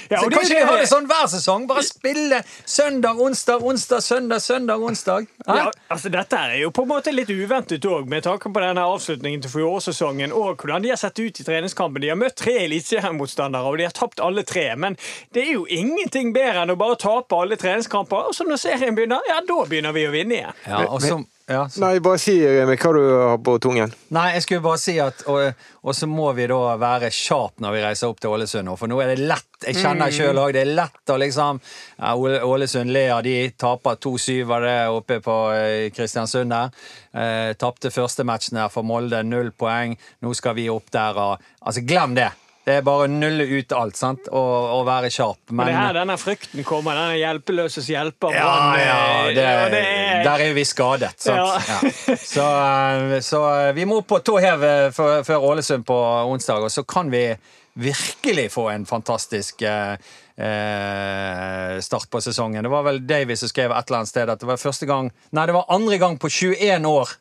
[0.09, 1.67] Ja, Så og det- kanskje vi har det sånn hver sesong?
[1.67, 5.27] Bare spille søndag, onsdag, onsdag, søndag, søndag, onsdag.
[5.47, 8.81] Ja, altså Dette er jo på en måte litt uventet òg, med tanke på denne
[8.85, 12.01] avslutningen til fjorårssesongen og hvordan de har sett ut i treningskampen.
[12.01, 14.75] De har møtt tre eliteseriemotstandere, og de har tapt alle tre.
[14.75, 14.97] Men
[15.33, 18.27] det er jo ingenting bedre enn å bare tape alle treningskamper.
[18.29, 20.53] Og så når serien begynner, ja, da begynner vi å vinne igjen.
[20.67, 23.91] Ja, og så, ja, Nei, bare si Remi, hva du har på tungen.
[24.15, 27.83] nei, jeg skulle bare si at Og, så må vi da være sharp når vi
[27.83, 29.45] reiser opp til Ålesund nå, for nå er det lett.
[29.67, 31.59] Jeg kjenner sjøl òg, det er lett å liksom
[31.99, 32.15] ja,
[32.49, 36.73] Ålesund ler, de taper 2-7 var det oppe på eh, Kristiansund der.
[37.13, 39.93] Eh, Tapte første matchen her for Molde, null poeng.
[40.25, 42.31] Nå skal vi opp der og Altså, glem det!
[42.65, 44.29] Det er bare å nulle ut alt sant?
[44.33, 45.51] Og, og være sharp.
[45.51, 46.97] Men det er her denne frykten kommer.
[46.97, 48.33] Denne hjelpeløses hjelper.
[48.33, 48.95] ja, ja,
[49.29, 51.37] det, ja, det er, Der er vi skadet, sant.
[51.37, 51.83] Ja.
[51.85, 52.17] Ja.
[52.17, 55.99] Så, eh, så eh, vi må på tå hev eh, før Ålesund på
[56.31, 57.27] onsdag, og så kan vi
[57.75, 59.93] virkelig få en fantastisk eh,
[60.37, 62.63] eh, start på sesongen.
[62.63, 65.11] Det var vel Davy som skrev et eller annet sted at det var første gang
[65.35, 67.13] Nei, det var andre gang på 21 år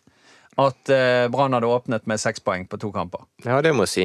[0.64, 3.26] at eh, Brann hadde åpnet med seks poeng på to kamper.
[3.44, 4.04] Ja, det må jeg si.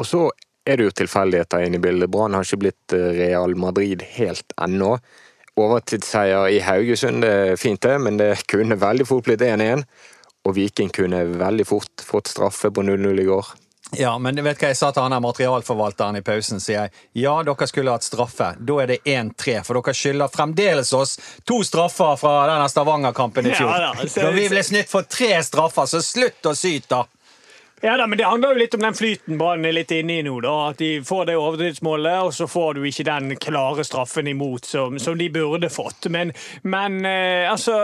[0.00, 0.22] Og så
[0.64, 2.10] er det jo tilfeldigheter inne i bildet.
[2.12, 4.96] Brann har ikke blitt eh, Real Madrid helt ennå.
[5.60, 9.84] Overtidsseier i Haugesund det er fint, det, men det kunne veldig fort blitt 1-1.
[10.48, 13.52] Og Viking kunne veldig fort fått straffe på 0-0 i går.
[13.98, 16.62] Ja, men vet hva jeg sa til han her materialforvalteren i pausen?
[16.64, 16.92] sier jeg.
[17.20, 18.54] Ja, dere skulle hatt straffe.
[18.56, 23.52] Da er det 1-3, for dere skylder fremdeles oss to straffer fra denne Stavanger-kampen i
[23.52, 23.68] fjor.
[23.68, 27.04] Ja da, så- Når vi ble snytt for tre straffer, så slutt å syte, da!
[27.84, 30.22] Ja da, men Det handler jo litt om den flyten Brann er litt inne i
[30.22, 30.36] nå.
[30.44, 34.68] da, At de får det overtidsmålet, og så får du ikke den klare straffen imot
[34.70, 36.06] som, som de burde fått.
[36.14, 36.30] Men,
[36.62, 37.74] men eh, altså,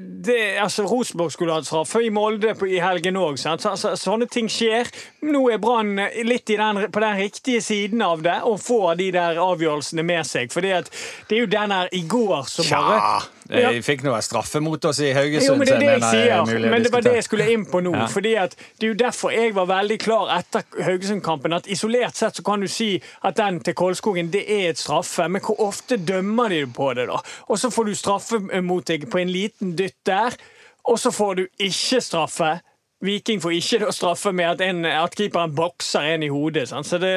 [0.00, 3.36] det, altså Rosenborg skulle hatt straffe i Molde på, i helgen òg.
[3.36, 4.88] Så, altså, sånne ting skjer.
[5.28, 5.92] Nå er Brann
[6.24, 10.52] litt den, på den riktige siden av det og får de der avgjørelsene med seg.
[10.56, 14.60] For det er jo den her i går som bare Tja, de fikk noe straffe
[14.64, 15.46] mot oss i Haugesund.
[15.50, 16.70] jo, men det er det jeg jeg mener, sier.
[16.72, 17.92] Men det var det jeg skulle inn på nå.
[17.92, 18.06] Ja.
[18.08, 22.40] fordi at Det er jo derfor jeg var veldig klar etter Haugesund-kampen at isolert sett
[22.40, 25.96] så kan du si at den til Kolskogen det er et straffe, men hvor ofte
[25.96, 27.20] dømmer de på det, da?
[27.48, 30.36] Og så får du straffe mot deg på en liten dytt der,
[30.84, 32.58] og så får du ikke straffe.
[33.04, 36.68] Viking får ikke straffe med at, en, at keeperen bokser en i hodet.
[36.68, 36.88] Sant?
[36.88, 37.14] Så det,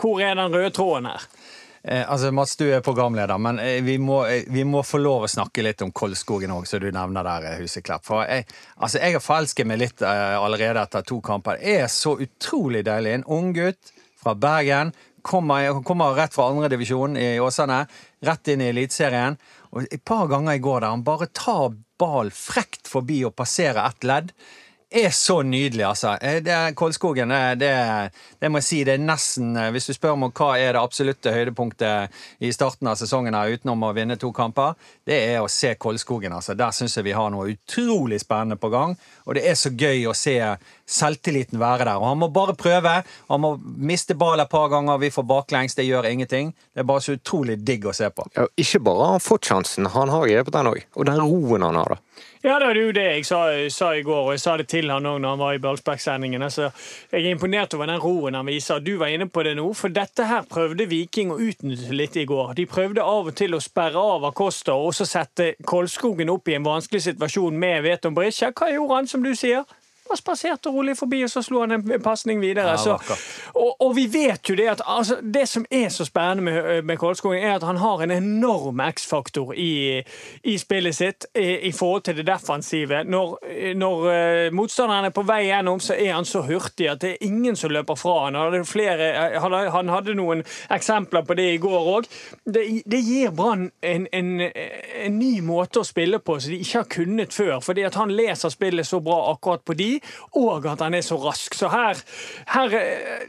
[0.00, 1.26] hvor er den røde tråden her?
[1.82, 5.24] Eh, altså, Mats, du er programleder, men eh, vi, må, eh, vi må få lov
[5.24, 8.04] å snakke litt om Kolskogen òg, som du nevner der, Huseklepp.
[8.04, 8.44] For jeg,
[8.76, 11.60] altså, jeg har forelsket meg litt allerede etter to kamper.
[11.62, 13.16] Det er så utrolig deilig.
[13.16, 14.92] En unggutt fra Bergen.
[15.24, 17.82] Kommer, kommer rett fra andredivisjon i Åsane,
[18.24, 19.36] rett inn i Eliteserien.
[19.72, 23.84] Og Et par ganger i går der han bare tar ball frekt forbi og passerer
[23.84, 24.32] ett ledd
[24.90, 26.16] er så nydelig, altså.
[26.22, 27.72] Eh, Det Kolskogen, det, det,
[28.40, 30.82] det må jeg si, det er nesten eh, Hvis du spør meg hva er det
[30.82, 34.74] absolutte høydepunktet i starten av sesongen her, utenom å vinne to kamper,
[35.10, 36.32] det er å se Koldskogen.
[36.32, 36.54] altså.
[36.54, 38.96] Der syns jeg vi har noe utrolig spennende på gang.
[39.26, 40.36] Og det er så gøy å se
[40.90, 41.98] selvtilliten være der.
[41.98, 43.00] Og han må bare prøve.
[43.30, 46.54] Han må miste ball et par ganger, vi får baklengs, det gjør ingenting.
[46.74, 48.26] Det er bare så utrolig digg å se på.
[48.36, 50.84] Ja, ikke bare har han fått sjansen, han har grepet den òg.
[50.94, 52.04] Og den roen han har, da.
[52.40, 54.88] Ja, det er jo det jeg sa, sa i går, og jeg sa det til
[54.88, 56.40] han òg når han var i Ballspark-sendingen.
[56.46, 56.70] Altså,
[57.12, 58.80] jeg er imponert over den roen han viser.
[58.80, 62.24] Du var inne på det nå, for dette her prøvde Viking å utnytte litt i
[62.28, 62.54] går.
[62.56, 66.56] De prøvde av og til å sperre av Acosta og så sette Kolskogen opp i
[66.58, 68.50] en vanskelig situasjon med Veton Berisha.
[68.52, 69.64] Hva gjorde han, som du sier?
[70.10, 72.74] Han spaserte rolig forbi, og så slo han en pasning videre.
[72.74, 72.96] Ja, Så,
[73.54, 76.98] og, og vi vet jo det at altså, Det som er så spennende med, med
[76.98, 80.02] Kolskogen, er at han har en enorm X-faktor i,
[80.42, 83.04] i spillet sitt i, i forhold til det defensive.
[83.04, 83.38] Når,
[83.74, 87.26] når uh, motstanderen er på vei gjennom, så er han så hurtig at det er
[87.28, 88.34] ingen som løper fra han.
[88.34, 92.10] Han hadde, flere, eh, han hadde noen eksempler på det i går òg.
[92.44, 94.32] Det, det gir Brann en, en,
[95.04, 97.60] en ny måte å spille på som de ikke har kunnet før.
[97.64, 99.90] Fordi at han leser spillet så bra akkurat på de,
[100.38, 101.56] og at han er så rask.
[101.56, 102.00] Så her,
[102.54, 103.28] her eh,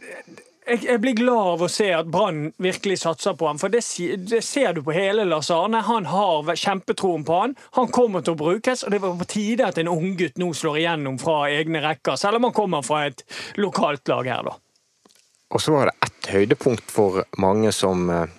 [0.68, 3.82] jeg, jeg blir glad av å se at Brann virkelig satser på ham, for det,
[4.30, 5.82] det ser du på hele Lars Arne.
[5.88, 7.56] Han har kjempetroen på han.
[7.78, 10.82] Han kommer til å brukes, og det var på tide at en unggutt nå slår
[10.84, 13.26] igjennom fra egne rekker, selv om han kommer fra et
[13.60, 14.58] lokalt lag her, da.
[15.52, 18.30] Og så var det ett høydepunkt for mange som eh,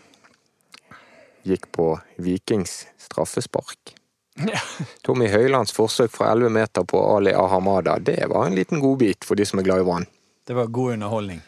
[1.45, 1.91] gikk på
[2.23, 3.99] Vikings straffespark.
[5.05, 9.39] Tommy Høilands forsøk fra 11 meter på Ali Ahamada, det var en liten godbit for
[9.39, 10.09] de som er glad i vann.
[10.47, 11.43] Det var god underholdning.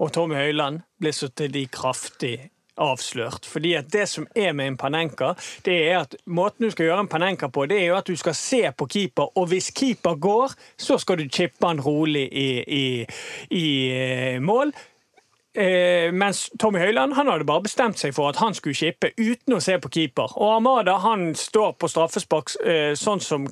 [0.00, 2.36] Og Tommy Høiland ble så til de kraftig
[2.80, 3.46] avslørt.
[3.46, 5.34] Fordi at det som er med en Panenka,
[5.66, 8.16] det er at måten du skal gjøre en Panenka på, det er jo at du
[8.16, 12.48] skal se på keeper, og hvis keeper går, så skal du chippe han rolig i,
[12.64, 12.84] i,
[13.50, 14.72] i eh, mål.
[15.54, 19.56] Eh, mens Tommy Høiland han hadde bare bestemt seg for at han skulle skippe uten
[19.56, 20.36] å se på keeper.
[20.38, 23.48] Og Amada han står på straffespark eh, sånn som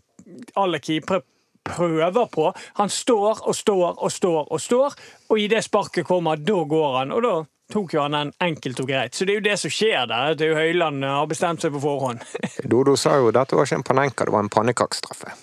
[0.55, 1.25] alle keepere
[1.69, 2.53] prøver på.
[2.79, 7.01] Han står og står og står og står, og i det sparket kommer, da går
[7.01, 7.17] han.
[7.17, 7.35] Og da
[7.73, 9.19] tok jo han den enkelt og greit.
[9.19, 10.31] Så det er jo det som skjer der.
[10.33, 12.23] at det er jo Høiland har bestemt seg på forhånd.
[12.73, 15.35] Dodo sa jo dette var ikke en panenka, det var en pannekakestraffe.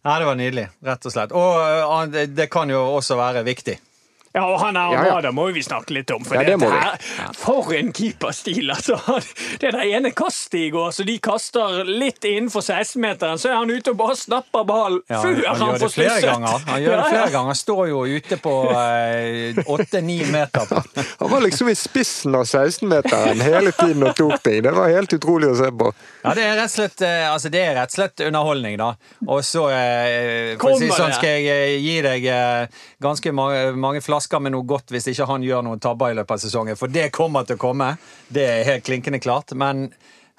[0.00, 1.32] Ja, det var nydelig, rett og slett.
[1.36, 3.74] Og det, det kan jo også være viktig.
[4.34, 4.98] Ja, og han Ja, ja.
[5.10, 6.22] Armada må vi snakke litt om.
[6.24, 6.98] For, Ja, det må her,
[7.34, 8.70] for en keeperstil!
[8.70, 8.94] Altså,
[9.60, 13.70] er det ene kastet i går, så de kaster litt innenfor 16-meteren, så er han
[13.74, 16.28] ute og bare snapper ballen Ja, før han, han, gjør det får flere stusset.
[16.30, 16.64] ganger.
[16.70, 17.08] Han gjør det Ja, ja.
[17.10, 17.50] flere ganger.
[17.50, 18.54] Han står jo ute på
[19.74, 20.66] åtte-ni meter.
[21.18, 24.62] Han var liksom i spissen av 16-meteren hele tiden og tok ting.
[24.62, 25.90] Det var helt utrolig å se på.
[26.22, 28.92] Ja, det er rett og slett, eh, altså det er rett og slett underholdning, da.
[29.26, 33.62] Og så, eh, for å si sånn, skal jeg eh, gi deg eh, ganske mange,
[33.74, 36.78] mange flasker med noe godt hvis ikke han gjør noen tabber i løpet av sesongen.
[36.78, 37.94] For det kommer til å komme.
[38.28, 39.54] Det er helt klinkende klart.
[39.54, 39.88] Men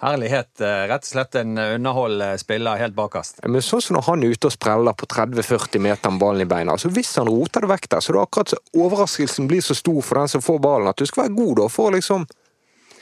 [0.02, 3.42] herlighet, eh, rett og slett en underhold spiller helt bakerst.
[3.46, 6.50] Men sånn som når han er ute og spreller på 30-40 meter med ballen i
[6.50, 9.62] beina, altså hvis han roter det vekk der, så er det akkurat så overraskelsen blir
[9.62, 11.96] så stor for den som får ballen, at du skal være god da for å
[11.98, 12.26] liksom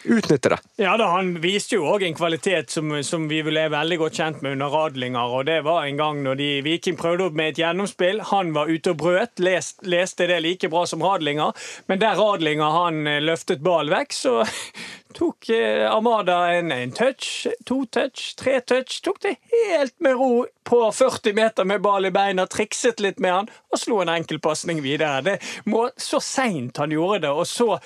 [0.10, 0.58] utnytte det.
[0.82, 4.20] Ja da, Han viste jo òg en kvalitet som, som vi vel er veldig godt
[4.20, 5.36] kjent med under Radlinger.
[5.40, 8.24] og Det var en gang når de, Viking prøvde opp med et gjennomspill.
[8.32, 11.54] Han var ute og brøt, lest, leste det like bra som Radlinger.
[11.88, 14.36] Men der Radlinger han eh, løftet ball vekk, så
[15.20, 19.02] tok eh, Armada en, en touch, to touch, tre touch.
[19.06, 23.34] Tok det helt med ro på 40 meter med ball i beina, trikset litt med
[23.34, 25.22] han og slo en enkel pasning videre.
[25.26, 25.38] Det
[25.70, 27.80] må, så seint han gjorde det, og så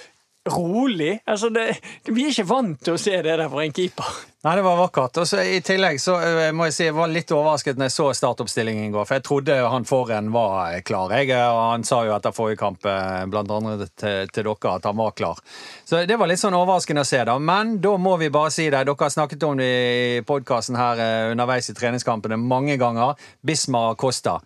[0.50, 1.20] rolig.
[1.26, 1.78] Altså det,
[2.10, 4.22] vi er ikke vant til å se det der for en keeper.
[4.44, 5.22] Nei, det var vakkert.
[5.22, 7.96] Og så I tillegg så eh, må jeg si jeg var litt overrasket når jeg
[7.96, 9.06] så startoppstillingen i går.
[9.08, 11.14] For jeg trodde han foran var klar.
[11.16, 14.90] Jeg, og han sa jo etter forrige kamp, eh, blant andre til, til dere, at
[14.90, 15.40] han var klar.
[15.88, 17.38] Så det var litt sånn overraskende å se, da.
[17.40, 18.84] Men da må vi bare si det.
[18.84, 23.16] Dere har snakket om det i podkasten her eh, underveis i treningskampene mange ganger.
[23.48, 24.42] Bismar Costa.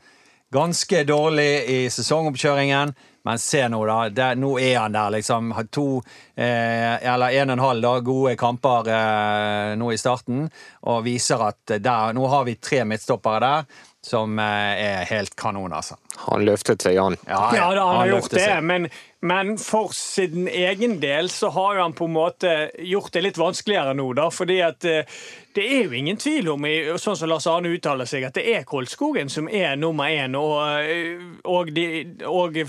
[0.53, 2.93] Ganske dårlig i sesongoppkjøringen,
[3.27, 3.97] men se nå, da.
[4.09, 5.51] Det, nå er han der, liksom.
[5.75, 5.87] To,
[6.35, 10.47] eh, eller en og en halv da, gode kamper eh, nå i starten,
[10.87, 15.73] og viser at der, nå har vi tre midtstoppere der som eh, er helt kanon,
[15.75, 15.97] altså.
[16.29, 17.17] Han løftet seg, han.
[17.27, 18.87] Ja, da, han har gjort det, men,
[19.19, 23.41] men for sin egen del så har jo han på en måte gjort det litt
[23.41, 24.29] vanskeligere nå, da.
[24.33, 25.19] Fordi at eh,
[25.57, 26.65] det er jo ingen tvil om,
[27.01, 30.35] sånn som Lars Arne uttaler seg, at det er Kolskogen som er nummer én.
[30.37, 31.85] Og, eh, og, de,
[32.29, 32.59] og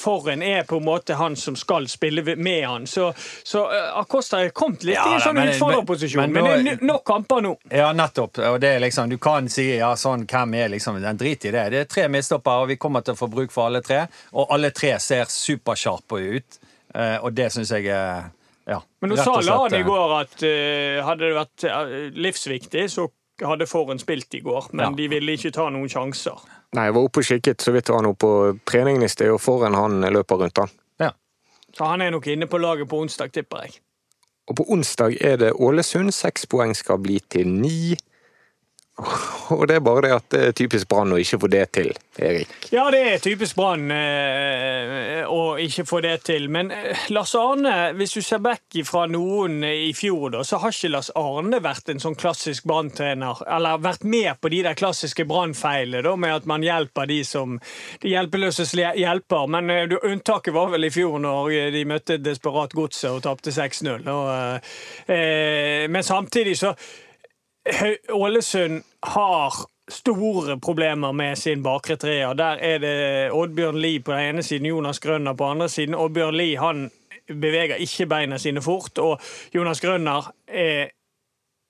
[0.00, 2.86] Forren er på en måte han som skal spille med han.
[2.88, 3.10] Så,
[3.44, 6.22] så eh, Acosta er kommet litt Ja, i en sånn men- utfordrerposisjon.
[6.22, 7.52] men- Men, men det er nok kamper nå.
[7.70, 8.38] Ja, nettopp.
[8.48, 11.50] Og det er liksom, Du kan si ja, sånn, hvem er liksom den Drit i
[11.50, 11.66] det.
[11.70, 14.06] Det er tre midtstoppere, og vi kommer til å få bruk for alle tre.
[14.32, 16.58] Og alle tre ser supersharpe ut,
[16.94, 18.30] eh, og det syns jeg er
[18.68, 22.84] ja, Men nå sa Lan i eh, går at uh, hadde det vært eh, livsviktig,
[22.92, 23.06] så
[23.40, 24.68] hadde Foren spilt i går.
[24.72, 24.96] Men Ja.
[24.98, 26.36] de ville ikke ta noen sjanser.
[26.76, 28.30] Nei, jeg var oppe og kikket så vidt det var noe på
[28.68, 30.74] treningen i sted, og foran han løper rundt han.
[31.00, 31.12] Ja.
[31.72, 33.80] Så han er nok inne på laget på onsdag, tipper jeg.
[34.48, 36.12] Og på onsdag er det Ålesund.
[36.12, 37.96] Seks poeng skal bli til ni.
[39.54, 41.92] Og det er bare det at det er typisk Brann å ikke få det til,
[42.18, 42.50] Erik.
[42.74, 46.48] Ja, det er typisk Brann eh, å ikke få det til.
[46.52, 50.74] Men eh, Lars Arne, hvis du ser vekk fra noen i fjor, da, så har
[50.74, 53.44] ikke Lars Arne vært en sånn klassisk Brann-trener.
[53.46, 57.58] Eller vært med på de der klassiske Brann-feilene, med at man hjelper de som
[58.02, 59.50] De hjelpeløses hjelper.
[59.54, 64.08] Men eh, unntaket var vel i fjor, når de møtte desperat godset og tapte 6-0.
[64.10, 64.72] og, eh,
[65.14, 66.74] eh, Men samtidig så
[68.12, 69.54] Ålesund har
[69.88, 72.34] store problemer med sin bakre treer.
[72.36, 72.96] Der er det
[73.32, 75.96] Oddbjørn Lie på den ene siden, Jonas Grønner på den andre siden.
[75.96, 76.90] Oddbjørn Lie han
[77.28, 79.20] beveger ikke beina sine fort, og
[79.54, 80.88] Jonas Grønner er,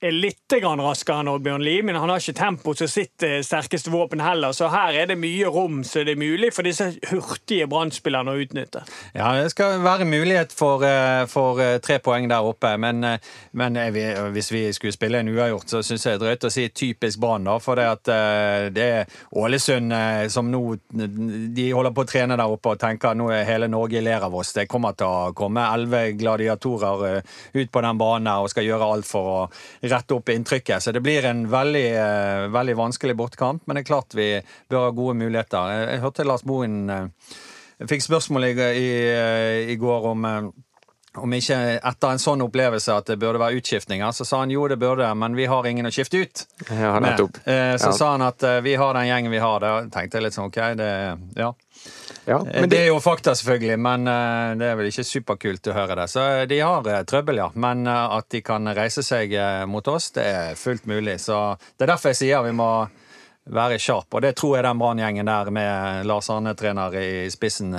[0.00, 4.20] er litt raskere enn Oddbjørn Lie, men han har ikke tempo som sitt sterkeste våpen
[4.22, 8.32] heller, så her er det mye rom så det er mulig for disse hurtige Brann-spillerne
[8.32, 8.82] å utnytte.
[9.16, 12.76] Ja, det skal være mulighet for, eh, for eh, tre poeng der oppe.
[12.78, 13.18] Men, eh,
[13.52, 16.52] men vi, hvis vi skulle spille en uavgjort, så syns jeg det er drøyt å
[16.52, 17.44] si typisk Brann.
[17.44, 18.04] da, For det, at,
[18.74, 19.06] det er
[19.36, 19.92] Ålesund
[20.30, 24.00] som nå De holder på å trene der oppe og tenker nå er hele Norge
[24.02, 24.52] ler av oss.
[24.52, 27.22] Det kommer til å komme elleve gladiatorer
[27.54, 29.40] ut på den banen og skal gjøre alt for å
[29.92, 30.82] rette opp inntrykket.
[30.82, 34.30] Så det blir en veldig, eh, veldig vanskelig bortekamp, men det er klart vi
[34.70, 35.74] bør ha gode muligheter.
[35.74, 37.06] Jeg, jeg hørte Lars Bohin eh,
[37.86, 38.88] fikk spørsmål i, i,
[39.72, 40.48] i går om eh,
[41.18, 44.68] om ikke etter en sånn opplevelse at det burde være utskiftninger, så sa han jo
[44.70, 46.42] det burde, men vi har ingen å skifte ut.
[46.70, 47.40] Ja, nettopp.
[47.48, 47.96] Eh, Så Ja.
[47.96, 49.58] sa han at eh, vi har den gjengen vi har.
[49.64, 50.90] Da tenkte jeg litt sånn, ok, det,
[51.40, 51.48] ja.
[52.28, 55.04] Ja, Eh, men det det, er jo fakta, selvfølgelig, men eh, det er vel ikke
[55.06, 56.08] superkult å høre det.
[56.12, 57.48] Så eh, de har trøbbel, ja.
[57.54, 59.32] Men at de kan reise seg
[59.68, 61.18] mot oss, det er fullt mulig.
[61.24, 61.38] Så
[61.76, 62.70] det er derfor jeg sier vi må
[63.48, 64.12] være sharp.
[64.12, 67.72] Og det tror jeg den Brann-gjengen der med Lars Arne-trener i spissen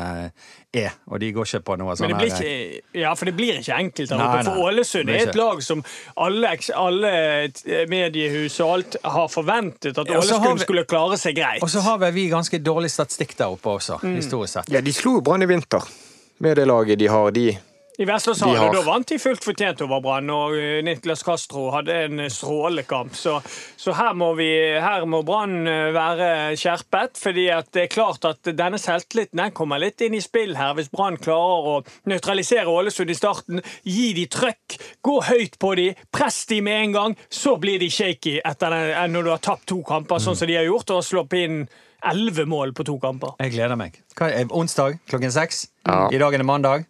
[0.74, 0.92] er.
[1.10, 3.58] Og de går ikke på noe sånn Men det blir her, ja, for det blir
[3.58, 4.44] ikke enkelt der Nei, oppe.
[4.44, 5.84] nei, For Ålesund er et lag som
[6.18, 7.14] alle, alle
[7.46, 11.64] eh, mediehus og alt har forventet at Ålesund vi- skulle klare seg greit.
[11.64, 14.16] Og så har vel vi ganske dårlig statistikk der oppe også, Mm.
[14.16, 14.70] historisk sett.
[14.70, 15.82] Ja, de slo jo Brann i vinter.
[16.40, 17.58] Med det laget de har, de.
[18.00, 21.66] I Vesle sa har- da vant de fullt fortjent over Brann, og eh, Niklas Castro
[21.74, 23.12] hadde en eh, strålekamp.
[23.20, 23.34] Så,
[23.76, 28.24] så her må, vi- her må Brann eh, være skjerpet, fordi at det er klart
[28.30, 30.78] at denne selvtilliten den kommer litt inn i spill her.
[30.80, 31.76] Hvis Brann klarer å
[32.08, 36.96] nøytralisere Ålesund i starten, gi de trøkk, gå høyt på de, press de med en
[36.96, 40.48] gang, så blir de shaky etter den, når du har tapt to kamper, sånn som
[40.48, 41.66] de har gjort, og slått inn
[42.08, 43.36] elleve mål på to kamper.
[43.44, 44.00] Jeg gleder meg.
[44.16, 45.66] Hva er onsdag klokken seks?
[45.84, 46.06] Ja.
[46.16, 46.88] I dag er det mandag.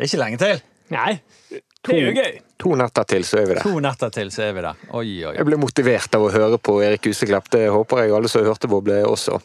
[0.00, 0.60] Det er ikke lenge til.
[0.94, 1.10] Nei,
[1.52, 2.36] det er jo gøy.
[2.64, 3.66] To netter til, så er vi der.
[3.68, 4.78] To netter til, så er vi der.
[4.96, 5.34] Oi, oi.
[5.36, 7.50] Jeg ble motivert av å høre på Erik Huseklepp.
[7.52, 9.36] Det håper jeg alle som hørte på, ble også.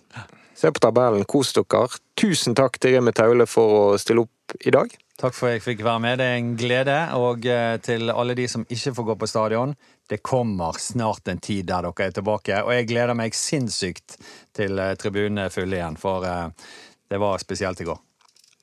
[0.55, 1.25] Se på tabellen.
[1.27, 1.89] Kos dere.
[2.15, 4.95] Tusen takk til Remi Taule for å stille opp i dag.
[5.19, 6.23] Takk for at jeg fikk være med.
[6.23, 6.97] Det er en glede.
[7.19, 9.75] Og eh, til alle de som ikke får gå på stadion,
[10.07, 12.63] det kommer snart en tid der dere er tilbake.
[12.63, 14.21] Og jeg gleder meg sinnssykt
[14.55, 16.71] til eh, tribunene er fulle igjen, for eh,
[17.11, 18.04] det var spesielt i går.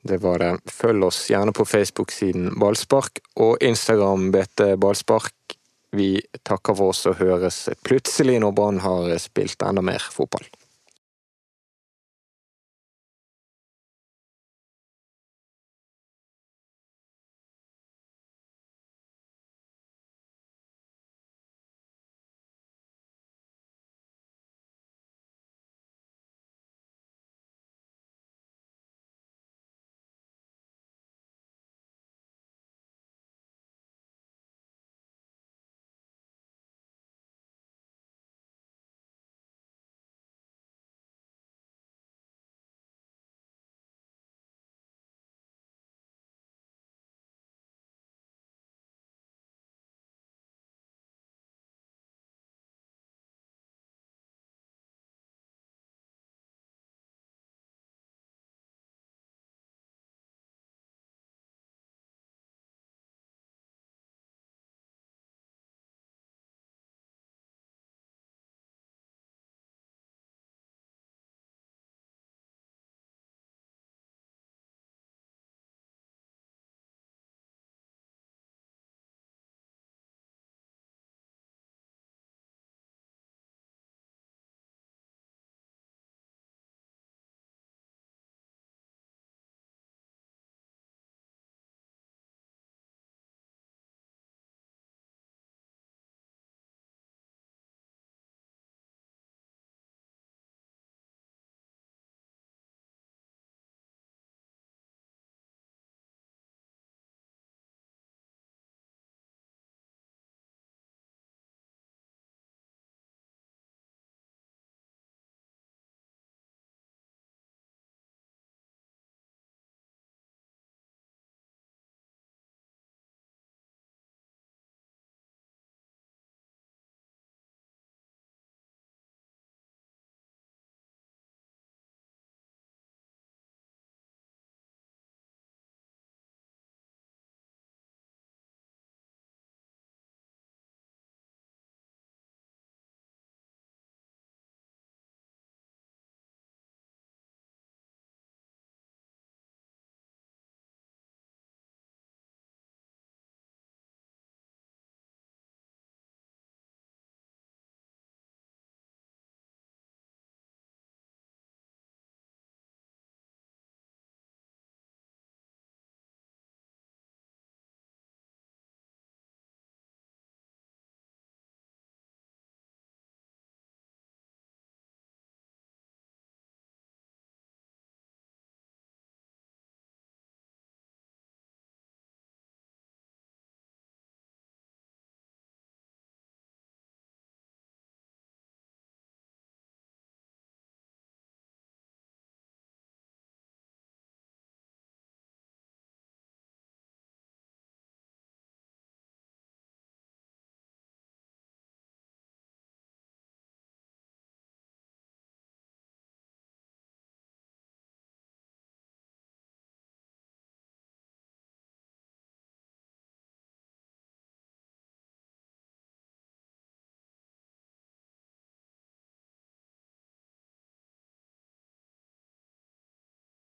[0.03, 0.51] Det var det.
[0.67, 5.55] Følg oss gjerne på Facebook-siden Ballspark og Instagram BT Ballspark.
[5.95, 10.43] Vi takker for oss og høres plutselig når Brann har spilt enda mer fotball.